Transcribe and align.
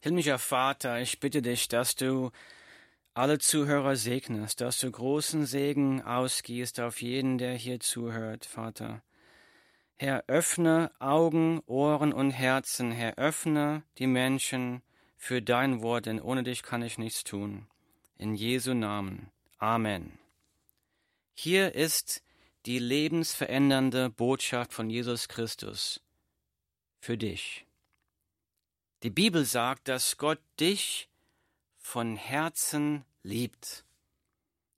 Himmlischer 0.00 0.38
Vater, 0.38 1.00
ich 1.00 1.18
bitte 1.18 1.42
dich, 1.42 1.68
dass 1.68 1.96
du 1.96 2.30
alle 3.14 3.38
Zuhörer 3.38 3.96
segnest, 3.96 4.60
dass 4.60 4.78
du 4.78 4.90
großen 4.90 5.44
Segen 5.44 6.02
ausgießt 6.02 6.78
auf 6.80 7.02
jeden, 7.02 7.38
der 7.38 7.54
hier 7.54 7.80
zuhört, 7.80 8.44
Vater. 8.44 9.02
Herr, 9.96 10.22
öffne 10.28 10.92
Augen, 11.00 11.60
Ohren 11.66 12.12
und 12.12 12.30
Herzen, 12.30 12.92
Herr, 12.92 13.18
öffne 13.18 13.82
die 13.98 14.06
Menschen 14.06 14.82
für 15.16 15.42
dein 15.42 15.82
Wort, 15.82 16.06
denn 16.06 16.20
ohne 16.20 16.44
dich 16.44 16.62
kann 16.62 16.82
ich 16.82 16.98
nichts 16.98 17.24
tun. 17.24 17.66
In 18.16 18.36
Jesu 18.36 18.74
Namen. 18.74 19.32
Amen. 19.58 20.16
Hier 21.34 21.74
ist 21.74 22.22
die 22.66 22.78
lebensverändernde 22.78 24.10
Botschaft 24.10 24.72
von 24.72 24.88
Jesus 24.90 25.26
Christus 25.26 26.00
für 27.00 27.18
dich. 27.18 27.67
Die 29.04 29.10
Bibel 29.10 29.44
sagt, 29.44 29.86
dass 29.86 30.16
Gott 30.16 30.40
dich 30.58 31.08
von 31.76 32.16
Herzen 32.16 33.04
liebt. 33.22 33.84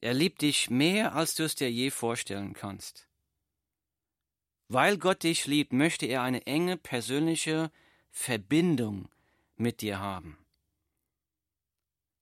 Er 0.00 0.14
liebt 0.14 0.42
dich 0.42 0.68
mehr, 0.68 1.14
als 1.14 1.34
du 1.34 1.44
es 1.44 1.54
dir 1.54 1.70
je 1.70 1.90
vorstellen 1.90 2.52
kannst. 2.52 3.08
Weil 4.68 4.98
Gott 4.98 5.22
dich 5.22 5.46
liebt, 5.46 5.72
möchte 5.72 6.06
er 6.06 6.22
eine 6.22 6.46
enge 6.46 6.76
persönliche 6.76 7.70
Verbindung 8.10 9.08
mit 9.56 9.80
dir 9.80 10.00
haben. 10.00 10.38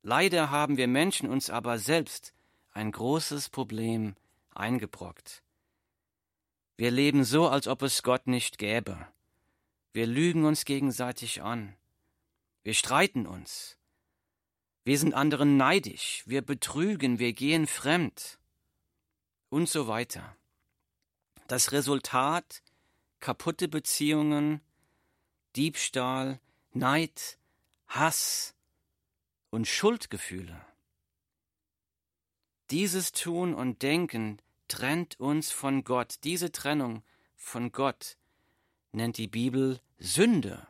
Leider 0.02 0.50
haben 0.50 0.76
wir 0.76 0.88
Menschen 0.88 1.28
uns 1.28 1.50
aber 1.50 1.78
selbst 1.78 2.32
ein 2.72 2.92
großes 2.92 3.48
Problem 3.48 4.16
eingebrockt. 4.54 5.42
Wir 6.76 6.92
leben 6.92 7.24
so, 7.24 7.48
als 7.48 7.66
ob 7.66 7.82
es 7.82 8.04
Gott 8.04 8.28
nicht 8.28 8.58
gäbe. 8.58 9.08
Wir 9.92 10.06
lügen 10.06 10.44
uns 10.44 10.64
gegenseitig 10.64 11.42
an. 11.42 11.74
Wir 12.62 12.74
streiten 12.74 13.26
uns. 13.26 13.78
Wir 14.84 14.98
sind 14.98 15.14
anderen 15.14 15.56
neidisch. 15.56 16.22
Wir 16.26 16.42
betrügen. 16.42 17.18
Wir 17.18 17.32
gehen 17.32 17.66
fremd. 17.66 18.38
Und 19.48 19.68
so 19.68 19.88
weiter. 19.88 20.36
Das 21.46 21.72
Resultat 21.72 22.62
kaputte 23.20 23.68
Beziehungen, 23.68 24.60
Diebstahl, 25.56 26.40
Neid, 26.72 27.38
Hass 27.86 28.54
und 29.50 29.66
Schuldgefühle. 29.66 30.64
Dieses 32.70 33.12
Tun 33.12 33.54
und 33.54 33.82
Denken 33.82 34.42
trennt 34.68 35.18
uns 35.18 35.50
von 35.50 35.84
Gott. 35.84 36.16
Diese 36.24 36.52
Trennung 36.52 37.02
von 37.34 37.72
Gott 37.72 38.18
nennt 38.92 39.16
die 39.16 39.28
Bibel 39.28 39.80
Sünde. 39.98 40.66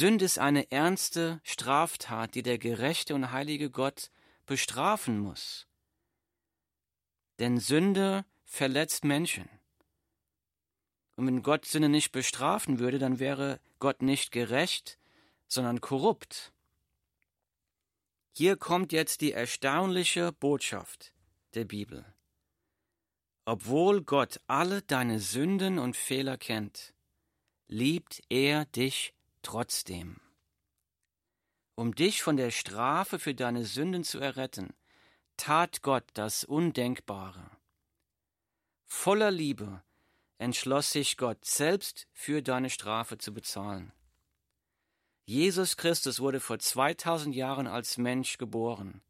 Sünde 0.00 0.24
ist 0.24 0.38
eine 0.38 0.72
ernste 0.72 1.42
Straftat, 1.44 2.34
die 2.34 2.42
der 2.42 2.56
gerechte 2.56 3.14
und 3.14 3.32
heilige 3.32 3.68
Gott 3.68 4.10
bestrafen 4.46 5.18
muss. 5.18 5.66
Denn 7.38 7.58
Sünde 7.58 8.24
verletzt 8.46 9.04
Menschen. 9.04 9.46
Und 11.16 11.26
wenn 11.26 11.42
Gott 11.42 11.66
Sünde 11.66 11.90
nicht 11.90 12.12
bestrafen 12.12 12.78
würde, 12.78 12.98
dann 12.98 13.18
wäre 13.18 13.60
Gott 13.78 14.00
nicht 14.00 14.32
gerecht, 14.32 14.98
sondern 15.48 15.82
korrupt. 15.82 16.54
Hier 18.32 18.56
kommt 18.56 18.92
jetzt 18.92 19.20
die 19.20 19.32
erstaunliche 19.32 20.32
Botschaft 20.32 21.12
der 21.52 21.66
Bibel. 21.66 22.06
Obwohl 23.44 24.00
Gott 24.00 24.40
alle 24.46 24.80
deine 24.80 25.20
Sünden 25.20 25.78
und 25.78 25.94
Fehler 25.94 26.38
kennt, 26.38 26.94
liebt 27.68 28.22
er 28.30 28.64
dich 28.64 29.12
trotzdem. 29.42 30.20
Um 31.74 31.94
dich 31.94 32.22
von 32.22 32.36
der 32.36 32.50
Strafe 32.50 33.18
für 33.18 33.34
deine 33.34 33.64
Sünden 33.64 34.04
zu 34.04 34.18
erretten, 34.18 34.74
tat 35.36 35.82
Gott 35.82 36.04
das 36.14 36.44
Undenkbare. 36.44 37.50
Voller 38.86 39.30
Liebe 39.30 39.82
entschloss 40.38 40.92
sich 40.92 41.16
Gott 41.16 41.44
selbst 41.44 42.08
für 42.12 42.42
deine 42.42 42.70
Strafe 42.70 43.18
zu 43.18 43.32
bezahlen. 43.32 43.92
Jesus 45.24 45.76
Christus 45.76 46.18
wurde 46.20 46.40
vor 46.40 46.58
2000 46.58 47.34
Jahren 47.34 47.66
als 47.66 47.98
Mensch 47.98 48.36
geboren 48.36 49.00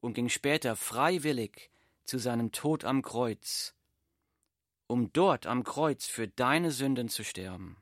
und 0.00 0.14
ging 0.14 0.28
später 0.28 0.74
freiwillig 0.74 1.70
zu 2.04 2.18
seinem 2.18 2.50
Tod 2.50 2.84
am 2.84 3.02
Kreuz, 3.02 3.74
um 4.86 5.12
dort 5.12 5.46
am 5.46 5.62
Kreuz 5.62 6.06
für 6.06 6.28
deine 6.28 6.70
Sünden 6.70 7.08
zu 7.08 7.24
sterben, 7.24 7.76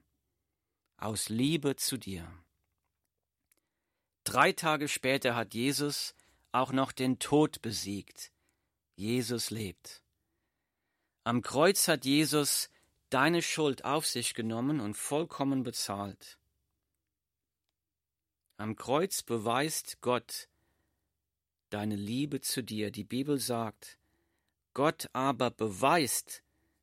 aus 0.98 1.28
Liebe 1.28 1.76
zu 1.76 1.96
dir. 1.96 2.30
Drei 4.24 4.52
Tage 4.52 4.88
später 4.88 5.34
hat 5.34 5.54
Jesus 5.54 6.14
auch 6.52 6.72
noch 6.72 6.92
den 6.92 7.18
Tod 7.18 7.62
besiegt. 7.62 8.30
Jesus 8.94 9.50
lebt. 9.50 10.02
Am 11.24 11.40
Kreuz 11.40 11.88
hat 11.88 12.04
Jesus 12.04 12.68
deine 13.10 13.42
Schuld 13.42 13.84
auf 13.84 14.06
sich 14.06 14.34
genommen 14.34 14.80
und 14.80 14.96
vollkommen 14.96 15.62
bezahlt. 15.62 16.38
Am 18.56 18.76
Kreuz 18.76 19.22
beweist 19.22 20.00
Gott 20.00 20.48
deine 21.70 21.96
Liebe 21.96 22.40
zu 22.40 22.62
dir. 22.62 22.90
Die 22.90 23.04
Bibel 23.04 23.38
sagt, 23.38 23.98
Gott 24.74 25.08
aber 25.12 25.50
beweist 25.50 26.42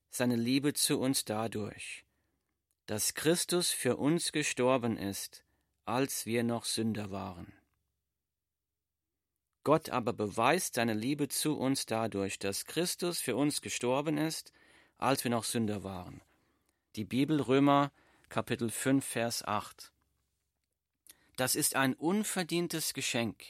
seine 0.09 0.35
Liebe 0.35 0.73
zu 0.73 0.99
uns 0.99 1.25
dadurch, 1.25 2.05
dass 2.85 3.13
Christus 3.13 3.71
für 3.71 3.97
uns 3.97 4.31
gestorben 4.31 4.97
ist, 4.97 5.43
als 5.85 6.25
wir 6.25 6.43
noch 6.43 6.65
Sünder 6.65 7.11
waren. 7.11 7.53
Gott 9.63 9.89
aber 9.89 10.13
beweist 10.13 10.75
seine 10.75 10.93
Liebe 10.93 11.27
zu 11.27 11.57
uns 11.57 11.87
dadurch, 11.87 12.37
dass 12.37 12.65
Christus 12.65 13.19
für 13.19 13.35
uns 13.35 13.61
gestorben 13.61 14.17
ist, 14.17 14.53
als 14.97 15.23
wir 15.23 15.31
noch 15.31 15.43
Sünder 15.43 15.83
waren. 15.83 16.21
Die 16.95 17.05
Bibel 17.05 17.41
Römer 17.41 17.91
Kapitel 18.29 18.69
5 18.69 19.03
Vers 19.03 19.43
8. 19.43 19.91
Das 21.35 21.55
ist 21.55 21.75
ein 21.75 21.95
unverdientes 21.95 22.93
Geschenk, 22.93 23.43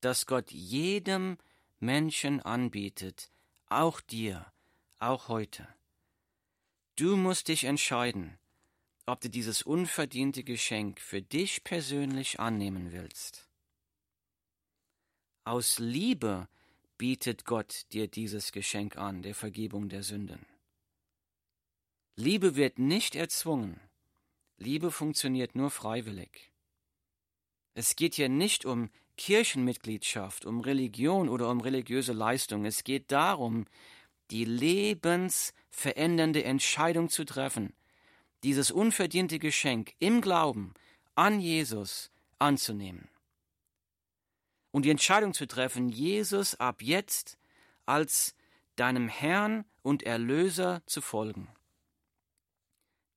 das 0.00 0.26
Gott 0.26 0.50
jedem 0.50 1.38
Menschen 1.80 2.40
anbietet, 2.40 3.32
auch 3.68 4.00
dir, 4.00 4.52
auch 4.98 5.28
heute. 5.28 5.66
Du 6.96 7.16
musst 7.16 7.48
dich 7.48 7.64
entscheiden, 7.64 8.38
ob 9.06 9.20
du 9.20 9.28
dieses 9.28 9.62
unverdiente 9.62 10.44
Geschenk 10.44 11.00
für 11.00 11.22
dich 11.22 11.64
persönlich 11.64 12.38
annehmen 12.38 12.92
willst. 12.92 13.48
Aus 15.44 15.78
Liebe 15.78 16.48
bietet 16.98 17.44
Gott 17.44 17.86
dir 17.92 18.06
dieses 18.06 18.52
Geschenk 18.52 18.96
an, 18.96 19.22
der 19.22 19.34
Vergebung 19.34 19.88
der 19.88 20.04
Sünden. 20.04 20.46
Liebe 22.14 22.54
wird 22.54 22.78
nicht 22.78 23.16
erzwungen. 23.16 23.80
Liebe 24.56 24.92
funktioniert 24.92 25.56
nur 25.56 25.70
freiwillig. 25.70 26.52
Es 27.74 27.96
geht 27.96 28.14
hier 28.14 28.28
nicht 28.28 28.64
um 28.64 28.90
Kirchenmitgliedschaft, 29.16 30.44
um 30.44 30.60
Religion 30.60 31.28
oder 31.28 31.50
um 31.50 31.60
religiöse 31.60 32.12
Leistung. 32.12 32.64
Es 32.64 32.84
geht 32.84 33.10
darum, 33.10 33.66
die 34.30 34.44
lebensverändernde 34.44 36.44
Entscheidung 36.44 37.08
zu 37.08 37.24
treffen, 37.24 37.74
dieses 38.42 38.70
unverdiente 38.70 39.38
Geschenk 39.38 39.94
im 39.98 40.20
Glauben 40.20 40.74
an 41.14 41.40
Jesus 41.40 42.10
anzunehmen. 42.38 43.08
Und 44.70 44.84
die 44.84 44.90
Entscheidung 44.90 45.34
zu 45.34 45.46
treffen, 45.46 45.88
Jesus 45.88 46.54
ab 46.54 46.82
jetzt 46.82 47.38
als 47.84 48.34
deinem 48.76 49.08
Herrn 49.08 49.64
und 49.82 50.02
Erlöser 50.02 50.82
zu 50.86 51.00
folgen. 51.00 51.48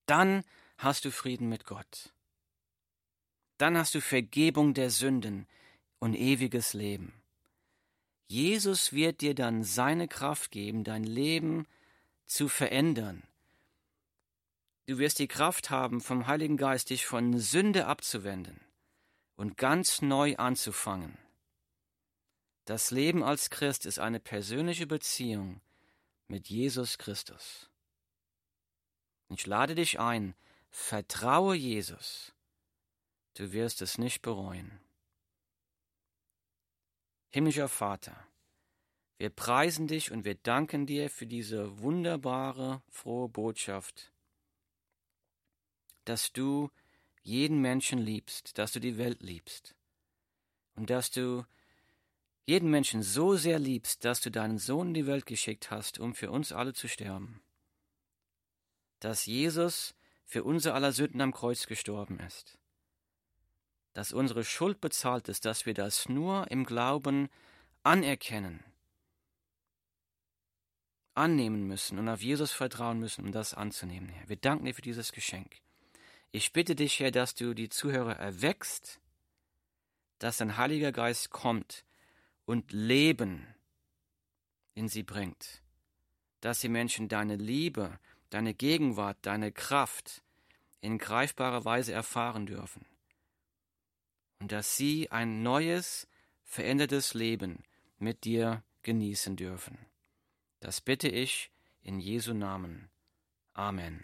Dann 0.05 0.43
hast 0.77 1.05
du 1.05 1.11
Frieden 1.11 1.47
mit 1.47 1.65
Gott. 1.65 2.13
Dann 3.57 3.77
hast 3.77 3.95
du 3.95 4.01
Vergebung 4.01 4.73
der 4.73 4.89
Sünden, 4.89 5.47
und 6.05 6.13
ewiges 6.13 6.73
Leben. 6.73 7.13
Jesus 8.28 8.93
wird 8.93 9.21
dir 9.21 9.33
dann 9.33 9.63
seine 9.63 10.07
Kraft 10.07 10.51
geben, 10.51 10.83
dein 10.83 11.03
Leben 11.03 11.67
zu 12.25 12.47
verändern. 12.47 13.23
Du 14.87 14.99
wirst 14.99 15.17
die 15.17 15.28
Kraft 15.28 15.72
haben, 15.72 15.99
vom 15.99 16.28
Heiligen 16.28 16.58
Geist 16.58 16.91
dich 16.91 17.05
von 17.08 17.40
Sünde 17.40 17.87
abzuwenden 17.87 18.59
und 19.35 19.58
ganz 19.58 20.02
neu 20.02 20.35
anzufangen. 20.37 21.17
Das 22.66 22.91
Leben 22.91 23.23
als 23.23 23.49
Christ 23.49 23.85
ist 23.85 23.99
eine 23.99 24.20
persönliche 24.20 24.85
Beziehung 24.85 25.61
mit 26.28 26.49
Jesus 26.49 26.97
Christus. 26.97 27.70
Ich 29.29 29.46
lade 29.47 29.73
dich 29.73 29.99
ein, 29.99 30.35
vertraue 30.70 31.55
Jesus. 31.55 32.34
Du 33.34 33.52
wirst 33.53 33.81
es 33.81 33.97
nicht 33.97 34.22
bereuen. 34.22 34.79
Himmlischer 37.31 37.67
Vater, 37.70 38.16
wir 39.17 39.29
preisen 39.29 39.88
dich 39.88 40.11
und 40.11 40.26
wir 40.26 40.35
danken 40.35 40.85
dir 40.85 41.09
für 41.09 41.26
diese 41.26 41.79
wunderbare, 41.79 42.81
frohe 42.90 43.29
Botschaft, 43.29 44.15
dass 46.05 46.31
du 46.31 46.69
jeden 47.22 47.59
Menschen 47.59 47.99
liebst, 47.99 48.57
dass 48.57 48.72
du 48.72 48.79
die 48.79 48.97
Welt 48.97 49.22
liebst 49.22 49.75
und 50.75 50.90
dass 50.90 51.11
du 51.11 51.46
jeden 52.46 52.69
Menschen 52.69 53.02
so 53.02 53.35
sehr 53.35 53.57
liebst, 53.57 54.05
dass 54.05 54.22
du 54.22 54.29
deinen 54.29 54.59
Sohn 54.59 54.90
in 54.90 54.93
die 54.93 55.07
Welt 55.07 55.25
geschickt 55.25 55.72
hast, 55.72 55.99
um 55.99 56.13
für 56.13 56.29
uns 56.29 56.52
alle 56.52 56.73
zu 56.73 56.87
sterben. 56.87 57.41
Dass 58.99 59.25
Jesus 59.25 59.96
für 60.25 60.43
unser 60.43 60.75
aller 60.75 60.91
Sünden 60.91 61.22
am 61.22 61.34
Kreuz 61.34 61.66
gestorben 61.66 62.19
ist. 62.19 62.57
Dass 63.93 64.13
unsere 64.13 64.43
Schuld 64.43 64.81
bezahlt 64.81 65.29
ist, 65.29 65.46
dass 65.46 65.66
wir 65.66 65.73
das 65.73 66.09
nur 66.09 66.52
im 66.52 66.66
Glauben 66.66 67.29
anerkennen, 67.84 68.63
annehmen 71.13 71.66
müssen 71.67 71.97
und 71.97 72.09
auf 72.09 72.22
Jesus 72.22 72.52
vertrauen 72.52 72.99
müssen, 72.99 73.25
um 73.25 73.31
das 73.31 73.53
anzunehmen, 73.53 74.09
Herr. 74.09 74.29
Wir 74.29 74.35
danken 74.35 74.66
dir 74.66 74.75
für 74.75 74.81
dieses 74.81 75.11
Geschenk. 75.11 75.61
Ich 76.37 76.52
bitte 76.52 76.76
dich, 76.76 76.99
Herr, 76.99 77.11
dass 77.11 77.34
du 77.34 77.53
die 77.53 77.70
Zuhörer 77.70 78.17
erweckst, 78.17 78.99
dass 80.20 80.35
dein 80.35 80.58
Heiliger 80.58 80.91
Geist 80.91 81.29
kommt 81.29 81.85
und 82.43 82.73
Leben 82.73 83.55
in 84.73 84.90
sie 84.90 85.03
bringt, 85.03 85.64
dass 86.41 86.59
die 86.59 86.67
Menschen 86.67 87.08
deine 87.08 87.37
Liebe, 87.37 88.02
deine 88.32 88.53
Gegenwart, 88.53 89.17
deine 89.22 89.53
Kraft 89.53 90.23
in 90.82 90.97
greifbarer 90.97 91.64
Weise 91.64 91.93
erfahren 91.93 92.46
dürfen 92.46 92.85
und 94.40 94.52
dass 94.52 94.76
sie 94.76 95.09
ein 95.11 95.41
neues, 95.41 96.05
verändertes 96.43 97.14
Leben 97.14 97.64
mit 97.97 98.26
dir 98.26 98.61
genießen 98.81 99.38
dürfen. 99.38 99.78
Das 100.59 100.81
bitte 100.81 101.08
ich 101.08 101.49
in 101.81 102.02
Jesu 102.02 102.34
Namen. 102.34 102.90
Amen. 103.53 103.93